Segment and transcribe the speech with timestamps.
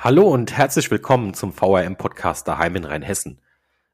[0.00, 3.40] Hallo und herzlich willkommen zum VRM-Podcast Daheim in Rheinhessen.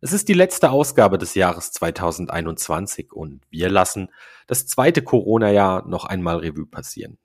[0.02, 4.10] Es ist die letzte Ausgabe des Jahres 2021 und wir lassen
[4.46, 7.16] das zweite Corona-Jahr noch einmal Revue passieren.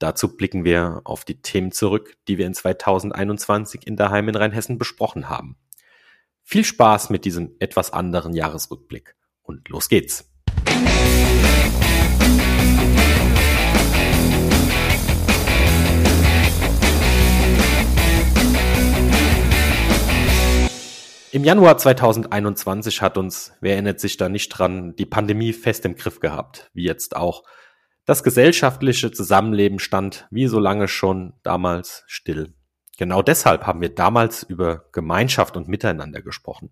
[0.00, 4.76] Dazu blicken wir auf die Themen zurück, die wir in 2021 in Daheim in Rheinhessen
[4.76, 5.56] besprochen haben.
[6.42, 9.14] Viel Spaß mit diesem etwas anderen Jahresrückblick
[9.44, 10.28] und los geht's.
[21.36, 25.94] Im Januar 2021 hat uns, wer erinnert sich da nicht dran, die Pandemie fest im
[25.94, 27.44] Griff gehabt, wie jetzt auch.
[28.06, 32.54] Das gesellschaftliche Zusammenleben stand wie so lange schon damals still.
[32.96, 36.70] Genau deshalb haben wir damals über Gemeinschaft und Miteinander gesprochen.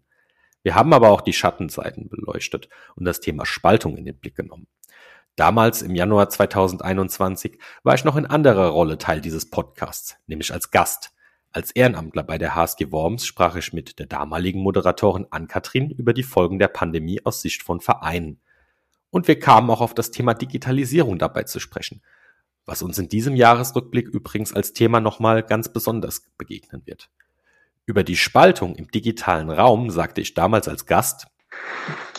[0.62, 4.66] Wir haben aber auch die Schattenseiten beleuchtet und das Thema Spaltung in den Blick genommen.
[5.36, 10.70] Damals im Januar 2021 war ich noch in anderer Rolle Teil dieses Podcasts, nämlich als
[10.70, 11.13] Gast.
[11.54, 16.24] Als Ehrenamtler bei der HSG Worms sprach ich mit der damaligen Moderatorin Ann-Kathrin über die
[16.24, 18.40] Folgen der Pandemie aus Sicht von Vereinen.
[19.10, 22.02] Und wir kamen auch auf das Thema Digitalisierung dabei zu sprechen,
[22.66, 27.08] was uns in diesem Jahresrückblick übrigens als Thema nochmal ganz besonders begegnen wird.
[27.86, 31.28] Über die Spaltung im digitalen Raum sagte ich damals als Gast,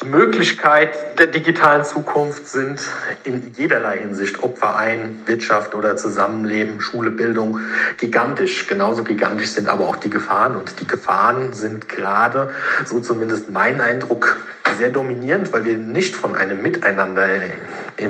[0.01, 2.81] die Möglichkeit der digitalen Zukunft sind
[3.23, 7.59] in jederlei Hinsicht, ob Verein, Wirtschaft oder Zusammenleben, Schule, Bildung,
[7.97, 8.67] gigantisch.
[8.67, 10.57] Genauso gigantisch sind aber auch die Gefahren.
[10.57, 12.51] Und die Gefahren sind gerade,
[12.85, 14.37] so zumindest mein Eindruck,
[14.77, 17.27] sehr dominierend, weil wir nicht von einem Miteinander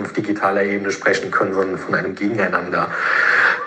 [0.02, 2.90] auf digitaler Ebene sprechen können, sondern von einem Gegeneinander.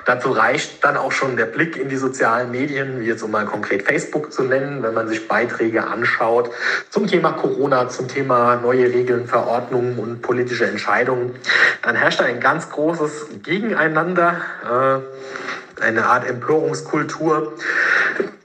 [0.09, 3.45] Dazu reicht dann auch schon der Blick in die sozialen Medien, wie jetzt um mal
[3.45, 6.51] konkret Facebook zu nennen, wenn man sich Beiträge anschaut
[6.89, 11.35] zum Thema Corona, zum Thema neue Regeln, Verordnungen und politische Entscheidungen.
[11.83, 14.41] Dann herrscht ein ganz großes Gegeneinander.
[14.65, 17.53] Äh, eine Art Empörungskultur,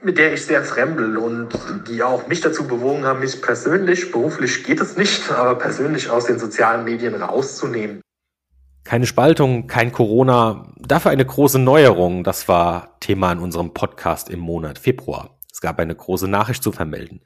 [0.02, 1.48] mit der ich sehr fremdel und
[1.88, 6.26] die auch mich dazu bewogen haben, mich persönlich, beruflich geht es nicht, aber persönlich aus
[6.26, 8.02] den sozialen Medien rauszunehmen.
[8.84, 12.22] Keine Spaltung, kein Corona, dafür eine große Neuerung.
[12.22, 15.38] Das war Thema in unserem Podcast im Monat Februar.
[15.50, 17.22] Es gab eine große Nachricht zu vermelden.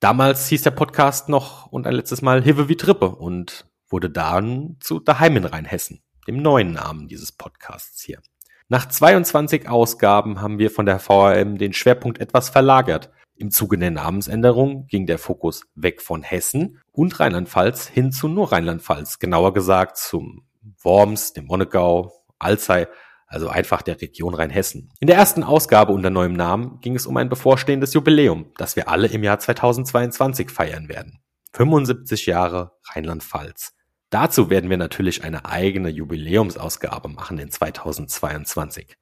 [0.00, 4.76] Damals hieß der Podcast noch und ein letztes Mal Hive wie Trippe und wurde dann
[4.80, 8.20] zu Daheim in Rheinhessen, dem neuen Namen dieses Podcasts hier.
[8.68, 13.10] Nach 22 Ausgaben haben wir von der VRM den Schwerpunkt etwas verlagert.
[13.40, 18.52] Im Zuge der Namensänderung ging der Fokus weg von Hessen und Rheinland-Pfalz hin zu nur
[18.52, 20.44] Rheinland-Pfalz, genauer gesagt zum
[20.82, 22.86] Worms, dem Monnegau, Alzey,
[23.26, 24.90] also einfach der Region Rheinhessen.
[25.00, 28.90] In der ersten Ausgabe unter neuem Namen ging es um ein bevorstehendes Jubiläum, das wir
[28.90, 31.20] alle im Jahr 2022 feiern werden.
[31.54, 33.72] 75 Jahre Rheinland-Pfalz.
[34.10, 38.98] Dazu werden wir natürlich eine eigene Jubiläumsausgabe machen in 2022.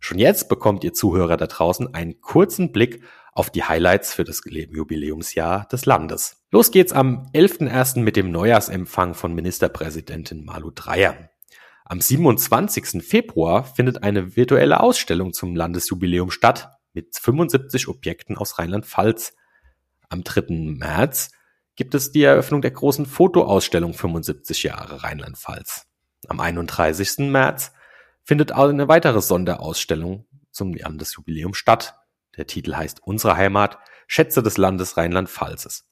[0.00, 4.42] Schon jetzt bekommt ihr Zuhörer da draußen einen kurzen Blick auf die Highlights für das
[4.44, 6.44] Jubiläumsjahr des Landes.
[6.50, 8.00] Los geht's am 11.01.
[8.00, 11.30] mit dem Neujahrsempfang von Ministerpräsidentin Malu Dreyer.
[11.84, 13.02] Am 27.
[13.02, 19.34] Februar findet eine virtuelle Ausstellung zum Landesjubiläum statt mit 75 Objekten aus Rheinland-Pfalz.
[20.08, 20.44] Am 3.
[20.50, 21.32] März
[21.74, 25.86] gibt es die Eröffnung der großen Fotoausstellung 75 Jahre Rheinland-Pfalz.
[26.28, 27.30] Am 31.
[27.30, 27.72] März
[28.22, 31.98] findet eine weitere Sonderausstellung zum Landesjubiläum statt.
[32.36, 35.86] Der Titel heißt Unsere Heimat, Schätze des Landes Rheinland-Pfalzes.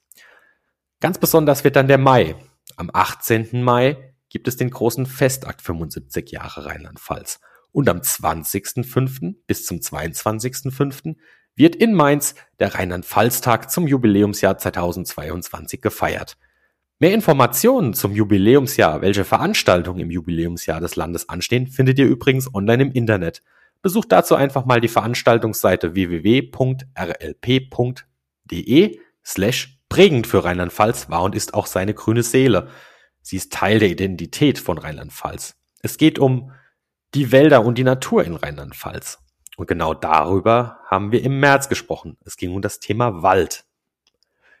[0.99, 2.35] Ganz besonders wird dann der Mai.
[2.77, 3.63] Am 18.
[3.63, 7.39] Mai gibt es den großen Festakt 75 Jahre Rheinland-Pfalz.
[7.71, 9.35] Und am 20.05.
[9.47, 11.15] bis zum 22.05
[11.55, 16.37] wird in Mainz der Rheinland-Pfalz-Tag zum Jubiläumsjahr 2022 gefeiert.
[16.99, 22.83] Mehr Informationen zum Jubiläumsjahr, welche Veranstaltungen im Jubiläumsjahr des Landes anstehen, findet ihr übrigens online
[22.83, 23.41] im Internet.
[23.81, 26.49] Besucht dazu einfach mal die Veranstaltungsseite www.rlp.de
[29.25, 32.69] slash prägend für Rheinland-Pfalz war und ist auch seine grüne Seele.
[33.21, 35.55] Sie ist Teil der Identität von Rheinland-Pfalz.
[35.81, 36.51] Es geht um
[37.13, 39.19] die Wälder und die Natur in Rheinland-Pfalz.
[39.57, 42.17] Und genau darüber haben wir im März gesprochen.
[42.25, 43.65] Es ging um das Thema Wald.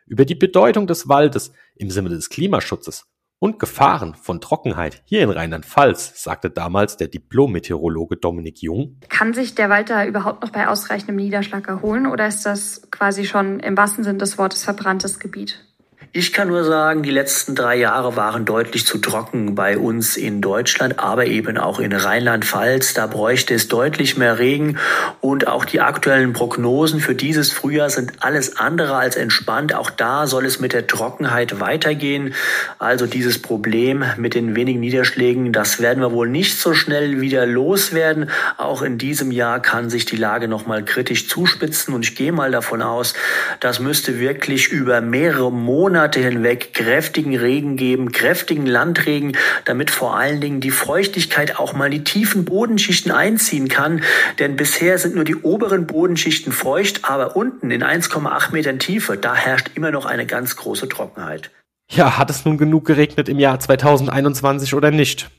[0.05, 3.10] Über die Bedeutung des Waldes im Sinne des Klimaschutzes
[3.41, 8.99] und Gefahren von Trockenheit hier in Rheinland-Pfalz, sagte damals der Diplom-Meteorologe Dominik Jung.
[9.09, 13.25] Kann sich der Wald da überhaupt noch bei ausreichendem Niederschlag erholen oder ist das quasi
[13.25, 15.65] schon im wahrsten Sinne des Wortes verbranntes Gebiet?
[16.13, 20.41] Ich kann nur sagen, die letzten drei Jahre waren deutlich zu trocken bei uns in
[20.41, 22.93] Deutschland, aber eben auch in Rheinland-Pfalz.
[22.93, 24.77] Da bräuchte es deutlich mehr Regen
[25.21, 29.73] und auch die aktuellen Prognosen für dieses Frühjahr sind alles andere als entspannt.
[29.73, 32.33] Auch da soll es mit der Trockenheit weitergehen.
[32.77, 37.45] Also dieses Problem mit den wenigen Niederschlägen, das werden wir wohl nicht so schnell wieder
[37.45, 38.29] loswerden.
[38.57, 42.33] Auch in diesem Jahr kann sich die Lage noch mal kritisch zuspitzen und ich gehe
[42.33, 43.13] mal davon aus,
[43.61, 50.41] das müsste wirklich über mehrere Monate hinweg kräftigen Regen geben, kräftigen Landregen, damit vor allen
[50.41, 54.03] Dingen die Feuchtigkeit auch mal die tiefen Bodenschichten einziehen kann.
[54.39, 59.35] Denn bisher sind nur die oberen Bodenschichten feucht, aber unten in 1,8 Metern Tiefe, da
[59.35, 61.51] herrscht immer noch eine ganz große Trockenheit.
[61.89, 65.29] Ja, hat es nun genug geregnet im Jahr 2021 oder nicht?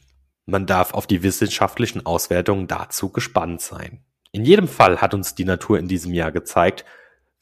[0.45, 4.01] Man darf auf die wissenschaftlichen Auswertungen dazu gespannt sein.
[4.33, 6.85] In jedem Fall hat uns die Natur in diesem Jahr gezeigt,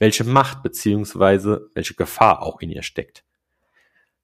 [0.01, 1.59] welche Macht bzw.
[1.75, 3.23] welche Gefahr auch in ihr steckt.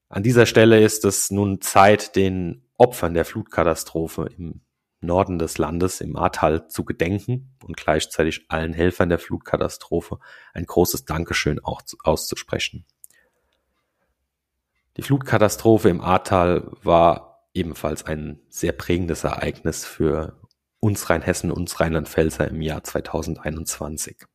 [0.09, 4.61] An dieser Stelle ist es nun Zeit, den Opfern der Flutkatastrophe im
[5.01, 10.17] Norden des Landes, im Ahrtal, zu gedenken und gleichzeitig allen Helfern der Flutkatastrophe
[10.55, 12.83] ein großes Dankeschön auch auszusprechen.
[14.97, 20.41] Die Flutkatastrophe im Ahrtal war ebenfalls ein sehr prägendes Ereignis für
[20.79, 24.25] uns Rheinhessen, uns Rheinland-Pfälzer im Jahr 2021.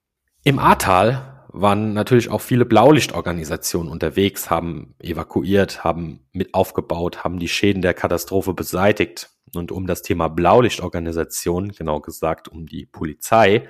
[0.44, 7.47] Im Ahrtal waren natürlich auch viele Blaulichtorganisationen unterwegs, haben evakuiert, haben mit aufgebaut, haben die
[7.47, 9.31] Schäden der Katastrophe beseitigt.
[9.55, 13.69] Und um das Thema Blaulichtorganisation, genau gesagt um die Polizei,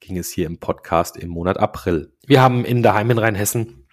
[0.00, 2.12] ging es hier im Podcast im Monat April.
[2.26, 3.86] Wir haben in Daheim in Rheinhessen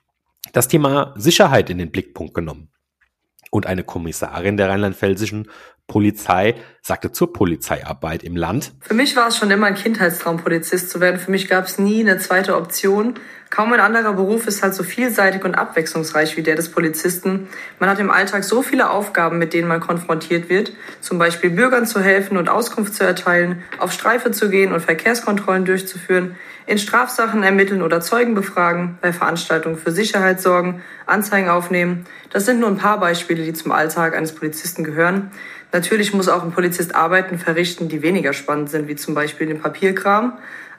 [0.54, 2.70] das Thema Sicherheit in den Blickpunkt genommen.
[3.56, 5.48] Und eine Kommissarin der rheinland-pfälzischen
[5.88, 8.74] Polizei sagte zur Polizeiarbeit im Land.
[8.82, 11.22] Für mich war es schon immer ein Kindheitstraum, Polizist zu werden.
[11.22, 13.14] Für mich gab es nie eine zweite Option.
[13.50, 17.48] Kaum ein anderer Beruf ist halt so vielseitig und abwechslungsreich wie der des Polizisten.
[17.80, 20.74] Man hat im Alltag so viele Aufgaben, mit denen man konfrontiert wird.
[21.00, 25.64] Zum Beispiel Bürgern zu helfen und Auskunft zu erteilen, auf Streife zu gehen und Verkehrskontrollen
[25.64, 26.36] durchzuführen,
[26.68, 32.06] in Strafsachen ermitteln oder Zeugen befragen, bei Veranstaltungen für Sicherheit sorgen, Anzeigen aufnehmen.
[32.32, 35.32] Das sind nur ein paar Beispiele, die zum Alltag eines Polizisten gehören.
[35.72, 39.62] Natürlich muss auch ein Polizist Arbeiten verrichten, die weniger spannend sind, wie zum Beispiel den
[39.62, 40.34] Papierkram.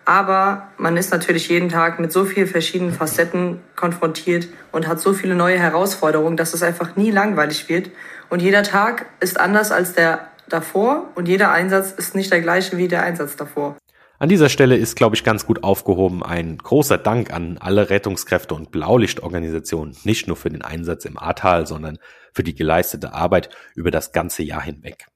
[0.05, 5.12] Aber man ist natürlich jeden Tag mit so vielen verschiedenen Facetten konfrontiert und hat so
[5.12, 7.91] viele neue Herausforderungen, dass es einfach nie langweilig wird.
[8.29, 12.77] Und jeder Tag ist anders als der davor und jeder Einsatz ist nicht der gleiche
[12.77, 13.77] wie der Einsatz davor.
[14.19, 18.55] An dieser Stelle ist, glaube ich, ganz gut aufgehoben ein großer Dank an alle Rettungskräfte
[18.55, 21.99] und Blaulichtorganisationen, nicht nur für den Einsatz im Ahrtal, sondern
[22.33, 25.07] für die geleistete Arbeit über das ganze Jahr hinweg.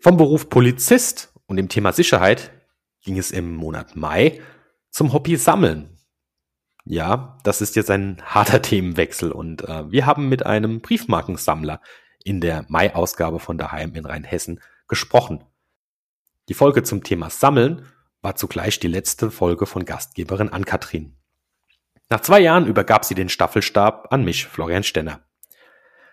[0.00, 2.52] Vom Beruf Polizist und dem Thema Sicherheit
[3.02, 4.40] ging es im Monat Mai
[4.90, 5.96] zum Hobby Sammeln.
[6.84, 11.80] Ja, das ist jetzt ein harter Themenwechsel und äh, wir haben mit einem Briefmarkensammler
[12.24, 15.44] in der Mai-Ausgabe von Daheim in Rheinhessen gesprochen.
[16.48, 17.86] Die Folge zum Thema Sammeln
[18.22, 21.16] war zugleich die letzte Folge von Gastgeberin Ann-Kathrin.
[22.10, 25.20] Nach zwei Jahren übergab sie den Staffelstab an mich, Florian Stenner.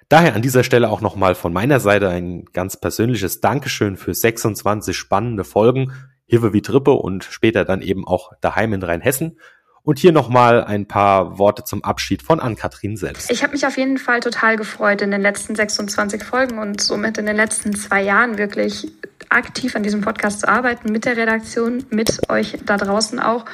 [0.10, 4.96] Daher an dieser Stelle auch nochmal von meiner Seite ein ganz persönliches Dankeschön für 26
[4.96, 5.94] spannende Folgen,
[6.28, 9.40] Hive wie Trippe und später dann eben auch daheim in Rheinhessen
[9.86, 13.31] und hier nochmal ein paar Worte zum Abschied von Ann-Kathrin selbst.
[13.31, 17.18] Ich habe mich auf jeden Fall total gefreut, in den letzten 26 Folgen und somit
[17.18, 18.92] in den letzten zwei Jahren wirklich
[19.30, 23.45] aktiv an diesem Podcast zu arbeiten, mit der Redaktion, mit euch da draußen auch.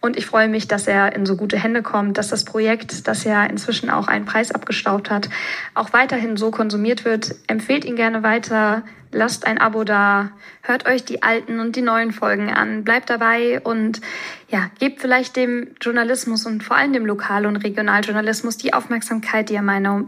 [0.00, 3.24] Und ich freue mich, dass er in so gute Hände kommt, dass das Projekt, das
[3.24, 5.28] ja inzwischen auch einen Preis abgestaubt hat,
[5.74, 7.34] auch weiterhin so konsumiert wird.
[7.46, 8.82] Empfehlt ihn gerne weiter
[9.12, 10.30] lasst ein Abo da,
[10.62, 14.00] hört euch die alten und die neuen Folgen an, bleibt dabei und
[14.48, 19.54] ja, gebt vielleicht dem Journalismus und vor allem dem Lokal- und Regionaljournalismus die Aufmerksamkeit, die
[19.54, 20.04] er, meiner,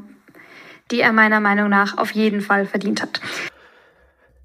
[0.91, 3.21] die er meiner Meinung nach auf jeden Fall verdient hat.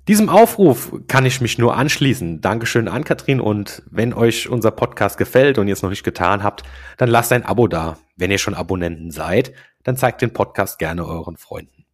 [0.08, 2.40] Diesem Aufruf kann ich mich nur anschließen.
[2.40, 6.44] Dankeschön an Katrin und wenn euch unser Podcast gefällt und ihr es noch nicht getan
[6.44, 6.62] habt,
[6.98, 7.98] dann lasst ein Abo da.
[8.16, 11.88] Wenn ihr schon Abonnenten seid, dann zeigt den Podcast gerne euren Freunden.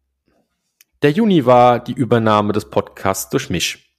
[1.00, 3.96] Der Juni war die Übernahme des Podcasts durch mich.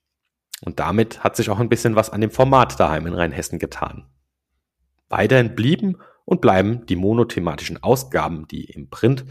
[0.62, 4.12] Und damit hat sich auch ein bisschen was an dem Format daheim in Rheinhessen getan.
[5.10, 9.25] Weiterhin blieben und bleiben die monothematischen Ausgaben, die im Print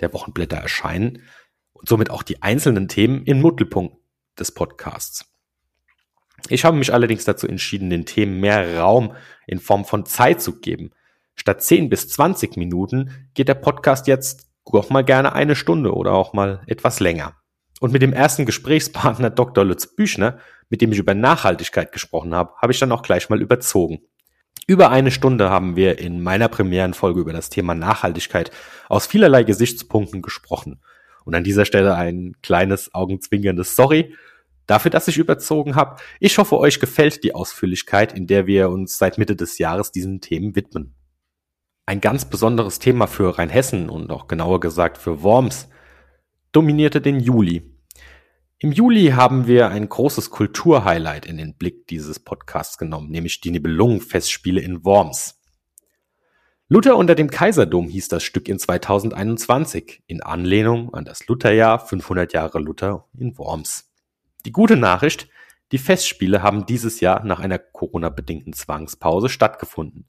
[0.00, 1.22] der Wochenblätter erscheinen
[1.74, 4.05] und somit auch die einzelnen Themen im Mittelpunkt
[4.38, 5.24] des Podcasts.
[6.48, 9.14] Ich habe mich allerdings dazu entschieden, den Themen mehr Raum
[9.46, 10.92] in Form von Zeit zu geben.
[11.34, 16.12] Statt 10 bis 20 Minuten geht der Podcast jetzt auch mal gerne eine Stunde oder
[16.12, 17.34] auch mal etwas länger.
[17.80, 19.64] Und mit dem ersten Gesprächspartner Dr.
[19.64, 20.38] Lutz Büchner,
[20.70, 24.00] mit dem ich über Nachhaltigkeit gesprochen habe, habe ich dann auch gleich mal überzogen.
[24.66, 28.50] Über eine Stunde haben wir in meiner Premierenfolge über das Thema Nachhaltigkeit
[28.88, 30.80] aus vielerlei Gesichtspunkten gesprochen.
[31.26, 34.14] Und an dieser Stelle ein kleines augenzwinkerndes Sorry
[34.66, 36.00] dafür, dass ich überzogen habe.
[36.20, 40.20] Ich hoffe, euch gefällt die Ausführlichkeit, in der wir uns seit Mitte des Jahres diesen
[40.20, 40.94] Themen widmen.
[41.84, 45.68] Ein ganz besonderes Thema für Rheinhessen und auch genauer gesagt für Worms
[46.52, 47.76] dominierte den Juli.
[48.58, 53.50] Im Juli haben wir ein großes Kulturhighlight in den Blick dieses Podcasts genommen, nämlich die
[53.50, 55.35] Nibelungenfestspiele in Worms.
[56.68, 62.32] Luther unter dem Kaiserdom hieß das Stück in 2021, in Anlehnung an das Lutherjahr 500
[62.32, 63.92] Jahre Luther in Worms.
[64.44, 65.28] Die gute Nachricht,
[65.70, 70.06] die Festspiele haben dieses Jahr nach einer Corona-bedingten Zwangspause stattgefunden.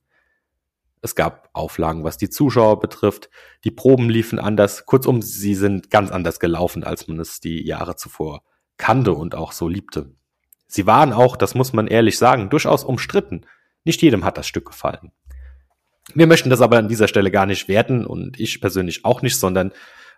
[1.01, 3.29] Es gab Auflagen, was die Zuschauer betrifft.
[3.63, 4.87] Die Proben liefen anders.
[4.87, 8.41] Kurzum, sie sind ganz anders gelaufen, als man es die Jahre zuvor
[8.77, 10.15] kannte und auch so liebte.
[10.65, 13.45] Sie waren auch, das muss man ehrlich sagen, durchaus umstritten.
[13.83, 15.11] Nicht jedem hat das Stück gefallen.
[16.13, 19.37] Wir möchten das aber an dieser Stelle gar nicht werten und ich persönlich auch nicht,
[19.37, 19.71] sondern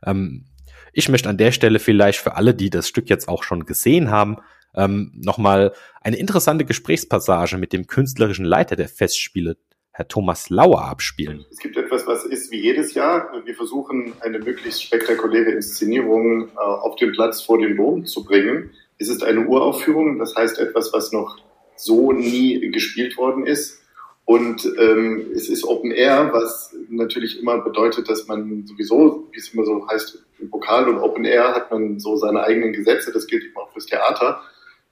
[0.05, 0.45] ähm,
[0.93, 4.11] ich möchte an der Stelle vielleicht für alle, die das Stück jetzt auch schon gesehen
[4.11, 4.37] haben,
[4.75, 9.57] ähm, nochmal eine interessante Gesprächspassage mit dem künstlerischen Leiter der Festspiele
[9.91, 11.45] Herr Thomas Lauer abspielen.
[11.51, 13.33] Es gibt etwas, was ist wie jedes Jahr.
[13.43, 18.71] Wir versuchen, eine möglichst spektakuläre Inszenierung äh, auf den Platz vor den Dom zu bringen.
[18.97, 21.37] Es ist eine Uraufführung, das heißt etwas, was noch
[21.75, 23.78] so nie gespielt worden ist.
[24.29, 29.51] Und ähm, es ist Open Air, was natürlich immer bedeutet, dass man sowieso, wie es
[29.55, 33.11] immer so heißt, im Pokal und Open Air hat man so seine eigenen Gesetze.
[33.11, 34.39] Das gilt eben auch fürs Theater.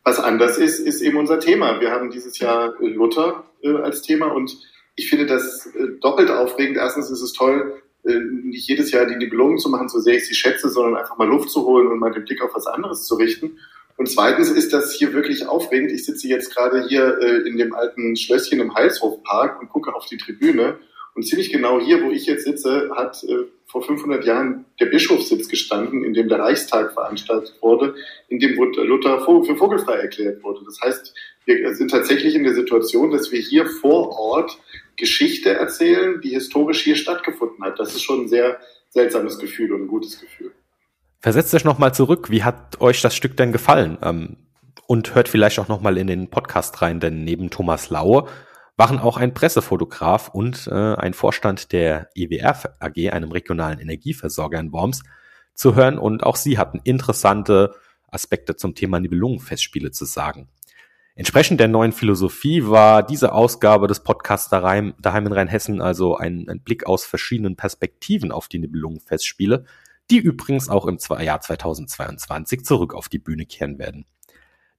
[0.04, 1.80] Was anders ist, ist eben unser Thema.
[1.80, 4.58] Wir haben dieses Jahr Luther äh, als Thema und
[4.96, 6.78] ich finde das äh, doppelt aufregend.
[6.78, 10.28] Erstens ist es toll, äh, nicht jedes Jahr die Nibelungen zu machen, so sehr ich
[10.28, 13.04] sie schätze, sondern einfach mal Luft zu holen und mal den Blick auf was anderes
[13.04, 13.60] zu richten.
[13.98, 15.92] Und zweitens ist das hier wirklich aufregend.
[15.92, 20.06] Ich sitze jetzt gerade hier äh, in dem alten Schlösschen im Heilshofpark und gucke auf
[20.06, 20.78] die Tribüne.
[21.16, 25.50] Und ziemlich genau hier, wo ich jetzt sitze, hat äh, vor 500 Jahren der Bischofssitz
[25.50, 27.96] gestanden, in dem der Reichstag veranstaltet wurde,
[28.30, 30.64] in dem Luther für vogelfrei erklärt wurde.
[30.64, 34.60] Das heißt, wir sind tatsächlich in der Situation, dass wir hier vor Ort
[34.96, 37.80] Geschichte erzählen, die historisch hier stattgefunden hat.
[37.80, 40.52] Das ist schon ein sehr seltsames Gefühl und ein gutes Gefühl.
[41.28, 42.30] Versetzt euch nochmal zurück.
[42.32, 43.98] Wie hat euch das Stück denn gefallen?
[44.02, 44.38] Ähm,
[44.86, 48.30] und hört vielleicht auch nochmal in den Podcast rein, denn neben Thomas Laue
[48.78, 54.72] waren auch ein Pressefotograf und äh, ein Vorstand der EWR AG, einem regionalen Energieversorger in
[54.72, 55.04] Worms,
[55.54, 56.00] zu hören.
[56.00, 57.76] Und auch sie hatten interessante
[58.08, 60.48] Aspekte zum Thema Nibelungenfestspiele zu sagen.
[61.16, 66.62] Entsprechend der neuen Philosophie war diese Ausgabe des Podcasts daheim, in Rheinhessen also ein, ein
[66.62, 69.66] Blick aus verschiedenen Perspektiven auf die Nibelungenfestspiele,
[70.10, 74.06] die übrigens auch im Jahr 2022 zurück auf die Bühne kehren werden.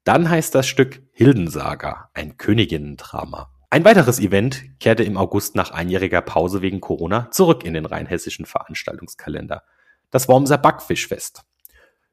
[0.05, 3.53] Dann heißt das Stück Hildensaga, ein Königinnendrama.
[3.71, 8.47] Ein weiteres Event kehrte im August nach einjähriger Pause wegen Corona zurück in den rheinhessischen
[8.47, 9.63] Veranstaltungskalender.
[10.11, 11.43] Das Wormser Backfischfest.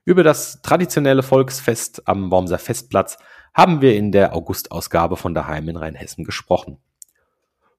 [0.03, 3.17] Über das traditionelle Volksfest am Wormser Festplatz
[3.53, 6.77] haben wir in der Augustausgabe von Daheim in Rheinhessen gesprochen.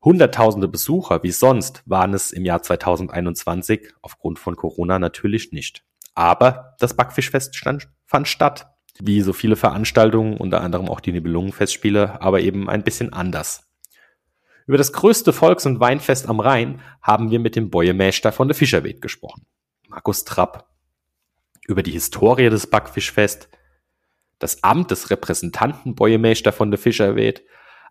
[0.07, 5.83] Hunderttausende Besucher wie sonst waren es im Jahr 2021 aufgrund von Corona natürlich nicht.
[6.15, 8.69] Aber das Backfischfest stand, fand statt.
[9.01, 13.69] Wie so viele Veranstaltungen, unter anderem auch die Nibelungenfestspiele, aber eben ein bisschen anders.
[14.69, 18.55] Über das größte Volks- und Weinfest am Rhein haben wir mit dem Bäuemäster von der
[18.55, 19.45] Fischerwed gesprochen,
[19.89, 20.69] Markus Trapp.
[21.67, 23.49] Über die Historie des Backfischfest,
[24.39, 27.43] das Amt des Repräsentanten Bäuemäster von der Fischerwed,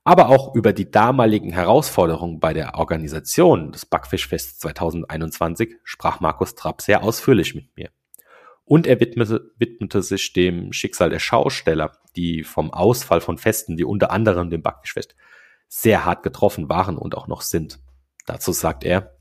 [0.05, 6.83] aber auch über die damaligen Herausforderungen bei der Organisation des Backfischfests 2021 sprach Markus Trapp
[6.83, 7.89] sehr ausführlich mit mir.
[8.63, 13.83] Und er widmete, widmete sich dem Schicksal der Schausteller, die vom Ausfall von Festen, die
[13.83, 15.15] unter anderem dem Backfischfest,
[15.67, 17.79] sehr hart getroffen waren und auch noch sind.
[18.27, 19.11] Dazu sagt er,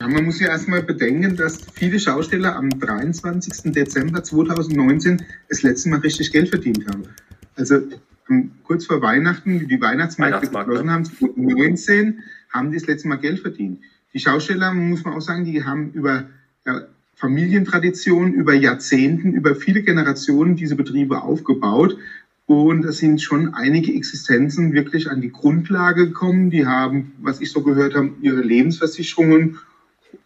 [0.00, 3.72] ja, man muss ja erstmal bedenken, dass viele Schausteller am 23.
[3.72, 7.04] Dezember 2019 das letzte Mal richtig Geld verdient haben.
[7.54, 7.78] Also
[8.64, 10.92] kurz vor Weihnachten, wie die Weihnachtsmärkte geschlossen ne?
[10.92, 13.80] haben, 2019, haben die das letzte Mal Geld verdient.
[14.14, 16.24] Die Schausteller, muss man auch sagen, die haben über
[16.66, 16.82] ja,
[17.14, 21.96] Familientraditionen, über Jahrzehnten, über viele Generationen diese Betriebe aufgebaut.
[22.46, 26.50] Und es sind schon einige Existenzen wirklich an die Grundlage gekommen.
[26.50, 29.58] Die haben, was ich so gehört habe, ihre Lebensversicherungen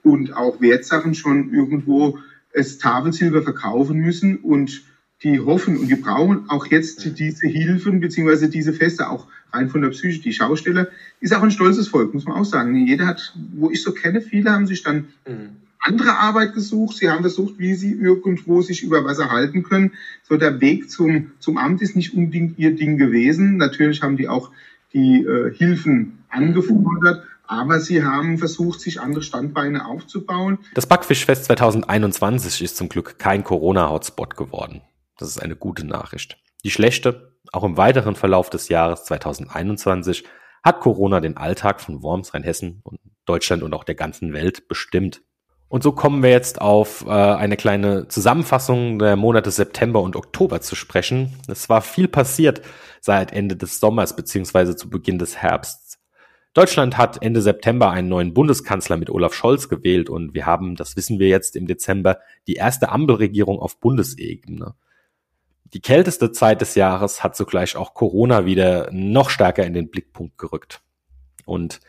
[0.03, 2.19] und auch Wertsachen schon irgendwo
[2.53, 4.83] das Tafelsilber verkaufen müssen und
[5.23, 9.81] die hoffen und die brauchen auch jetzt diese Hilfen beziehungsweise diese Feste auch rein von
[9.81, 10.21] der Psyche.
[10.21, 10.89] Die Schausteller
[11.21, 12.87] ist auch ein stolzes Volk, muss man auch sagen.
[12.87, 15.57] Jeder hat, wo ich so kenne, viele haben sich dann mhm.
[15.81, 16.99] andere Arbeit gesucht.
[16.99, 19.93] Sie haben versucht, wie sie irgendwo sich über Wasser halten können.
[20.23, 23.57] So der Weg zum, zum Amt ist nicht unbedingt ihr Ding gewesen.
[23.57, 24.51] Natürlich haben die auch
[24.93, 30.59] die äh, Hilfen angefordert, aber sie haben versucht, sich andere Standbeine aufzubauen.
[30.75, 34.83] Das Backfischfest 2021 ist zum Glück kein Corona-Hotspot geworden.
[35.17, 36.39] Das ist eine gute Nachricht.
[36.65, 40.25] Die schlechte, auch im weiteren Verlauf des Jahres 2021
[40.63, 45.23] hat Corona den Alltag von Worms, Rheinhessen und Deutschland und auch der ganzen Welt bestimmt.
[45.69, 50.61] Und so kommen wir jetzt auf äh, eine kleine Zusammenfassung der Monate September und Oktober
[50.61, 51.35] zu sprechen.
[51.49, 52.63] Es war viel passiert
[53.01, 55.99] seit Ende des Sommers beziehungsweise zu Beginn des Herbsts.
[56.55, 60.97] Deutschland hat Ende September einen neuen Bundeskanzler mit Olaf Scholz gewählt und wir haben, das
[60.97, 64.75] wissen wir jetzt im Dezember, die erste Ampelregierung auf Bundesebene.
[65.73, 70.39] Die kälteste Zeit des Jahres hat sogleich auch Corona wieder noch stärker in den Blickpunkt
[70.39, 70.81] gerückt.
[71.45, 71.81] Und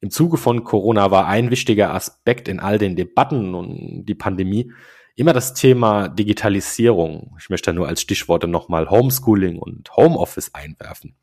[0.00, 4.72] im Zuge von Corona war ein wichtiger Aspekt in all den Debatten und die Pandemie
[5.16, 7.36] immer das Thema Digitalisierung.
[7.38, 11.14] Ich möchte nur als Stichworte nochmal Homeschooling und Homeoffice einwerfen.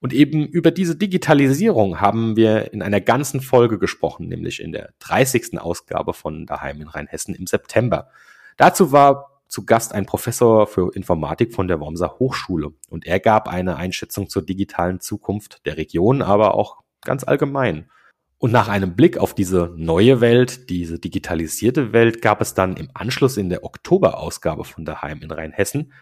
[0.00, 4.92] Und eben über diese Digitalisierung haben wir in einer ganzen Folge gesprochen, nämlich in der
[5.00, 5.58] 30.
[5.58, 8.08] Ausgabe von Daheim in Rheinhessen im September.
[8.56, 13.48] Dazu war zu Gast ein Professor für Informatik von der Wormser Hochschule und er gab
[13.48, 17.90] eine Einschätzung zur digitalen Zukunft der Region, aber auch ganz allgemein.
[18.38, 22.90] Und nach einem Blick auf diese neue Welt, diese digitalisierte Welt, gab es dann im
[22.92, 25.92] Anschluss in der Oktoberausgabe von Daheim in Rheinhessen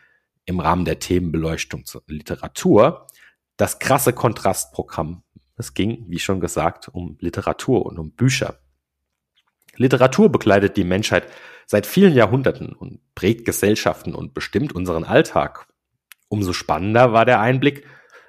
[0.45, 3.07] im Rahmen der Themenbeleuchtung zur Literatur
[3.57, 5.23] das krasse Kontrastprogramm.
[5.57, 8.59] Es ging, wie schon gesagt, um Literatur und um Bücher.
[9.77, 11.29] Literatur begleitet die Menschheit
[11.67, 15.67] seit vielen Jahrhunderten und prägt Gesellschaften und bestimmt unseren Alltag.
[16.29, 17.87] Umso spannender war der Einblick,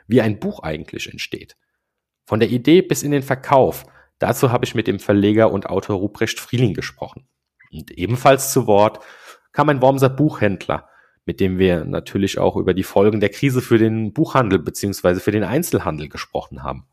[0.08, 1.56] wie ein Buch eigentlich entsteht.
[2.26, 3.86] Von der Idee bis in den Verkauf.
[4.20, 7.28] Dazu habe ich mit dem Verleger und Autor Ruprecht Frieling gesprochen.
[7.72, 9.04] Und ebenfalls zu Wort
[9.52, 10.88] kam ein Wormser Buchhändler,
[11.26, 15.16] mit dem wir natürlich auch über die Folgen der Krise für den Buchhandel bzw.
[15.16, 16.86] für den Einzelhandel gesprochen haben.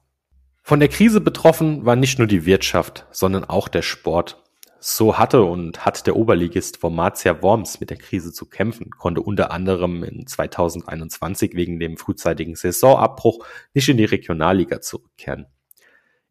[0.63, 4.42] Von der Krise betroffen war nicht nur die Wirtschaft, sondern auch der Sport.
[4.85, 9.53] So hatte und hat der Oberligist Wormatia Worms mit der Krise zu kämpfen, konnte unter
[9.53, 15.47] anderem in 2021 wegen dem frühzeitigen Saisonabbruch nicht in die Regionalliga zurückkehren.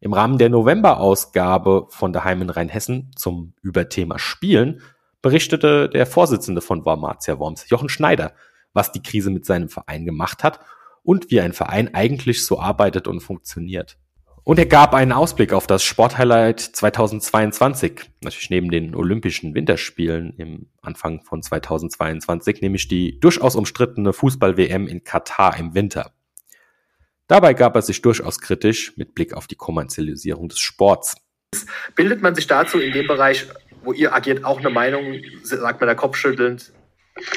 [0.00, 4.82] Im Rahmen der November-Ausgabe von Daheim in Rheinhessen zum Überthema Spielen
[5.22, 8.34] berichtete der Vorsitzende von Wormatia Worms, Jochen Schneider,
[8.74, 10.60] was die Krise mit seinem Verein gemacht hat
[11.02, 13.96] und wie ein Verein eigentlich so arbeitet und funktioniert.
[14.44, 20.66] Und er gab einen Ausblick auf das Sporthighlight 2022, natürlich neben den Olympischen Winterspielen im
[20.80, 26.12] Anfang von 2022, nämlich die durchaus umstrittene Fußball-WM in Katar im Winter.
[27.28, 31.14] Dabei gab er sich durchaus kritisch mit Blick auf die Kommerzialisierung des Sports.
[31.94, 33.46] Bildet man sich dazu in dem Bereich,
[33.84, 36.72] wo ihr agiert, auch eine Meinung, sagt man da kopfschüttelnd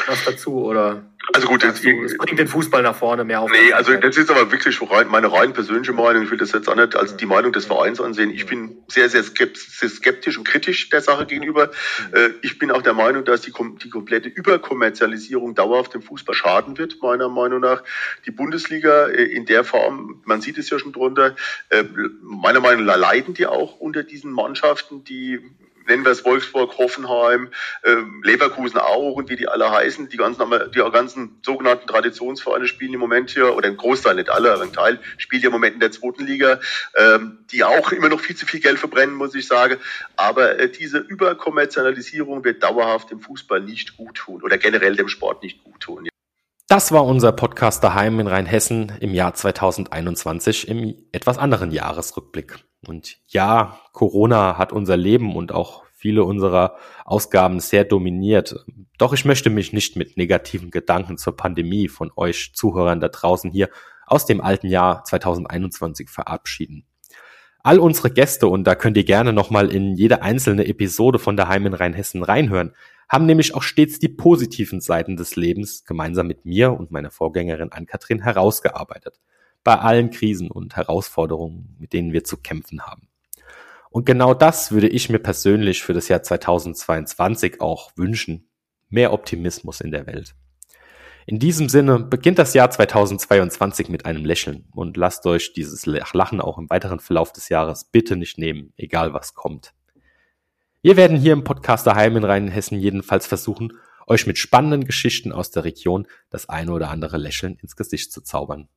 [0.08, 1.04] was dazu oder?
[1.34, 3.52] Also gut, das, es bringt den Fußball nach vorne mehr auf.
[3.52, 6.24] Nee, also das ist aber wirklich meine rein persönliche Meinung.
[6.24, 8.30] Ich will das jetzt auch nicht als die Meinung des Vereins ansehen.
[8.30, 11.72] Ich bin sehr, sehr skeptisch und kritisch der Sache gegenüber.
[12.14, 13.52] Äh, ich bin auch der Meinung, dass die,
[13.84, 17.84] die komplette Überkommerzialisierung dauerhaft dem Fußball schaden wird, meiner Meinung nach.
[18.26, 21.36] Die Bundesliga äh, in der Form, man sieht es ja schon drunter,
[21.70, 21.84] äh,
[22.22, 25.42] meiner Meinung nach leiden die auch unter diesen Mannschaften, die
[25.88, 27.50] nennen wir es Wolfsburg, Hoffenheim,
[27.84, 30.10] äh, Leverkusen auch und wie die alle heißen.
[30.10, 30.44] Die ganzen,
[30.74, 35.00] die ganzen sogenannten Traditionsvereine spielen im Moment hier, oder ein Großteil, nicht alle, ein Teil
[35.18, 36.60] spielt ja im Moment in der zweiten Liga,
[36.96, 39.78] ähm, die auch immer noch viel zu viel Geld verbrennen, muss ich sagen.
[40.16, 45.44] Aber äh, diese Überkommerzialisierung wird dauerhaft dem Fußball nicht gut tun oder generell dem Sport
[45.44, 46.08] nicht gut tun.
[46.68, 52.56] Das war unser Podcast daheim in Rheinhessen im Jahr 2021 im etwas anderen Jahresrückblick.
[52.88, 58.64] Und ja, Corona hat unser Leben und auch viele unserer Ausgaben sehr dominiert.
[58.98, 63.50] Doch ich möchte mich nicht mit negativen Gedanken zur Pandemie von euch Zuhörern da draußen
[63.50, 63.70] hier
[64.06, 66.86] aus dem alten Jahr 2021 verabschieden.
[67.64, 71.66] All unsere Gäste, und da könnt ihr gerne nochmal in jede einzelne Episode von Daheim
[71.66, 72.76] in Rheinhessen reinhören,
[73.10, 77.72] haben nämlich auch stets die positiven Seiten des Lebens gemeinsam mit mir und meiner Vorgängerin
[77.72, 79.20] Ann-Kathrin herausgearbeitet
[79.66, 83.10] bei allen Krisen und Herausforderungen, mit denen wir zu kämpfen haben.
[83.90, 88.48] Und genau das würde ich mir persönlich für das Jahr 2022 auch wünschen.
[88.90, 90.36] Mehr Optimismus in der Welt.
[91.26, 96.40] In diesem Sinne beginnt das Jahr 2022 mit einem Lächeln und lasst euch dieses Lachen
[96.40, 99.74] auch im weiteren Verlauf des Jahres bitte nicht nehmen, egal was kommt.
[100.84, 103.74] Wir werden hier im Podcast daheim in Rheinhessen jedenfalls versuchen,
[104.06, 108.22] euch mit spannenden Geschichten aus der Region das eine oder andere Lächeln ins Gesicht zu
[108.22, 108.70] zaubern.